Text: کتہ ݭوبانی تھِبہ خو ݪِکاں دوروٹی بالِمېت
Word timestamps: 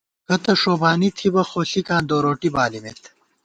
کتہ 0.27 0.53
ݭوبانی 0.61 1.09
تھِبہ 1.17 1.43
خو 1.49 1.59
ݪِکاں 1.69 2.01
دوروٹی 2.09 2.49
بالِمېت 2.55 3.01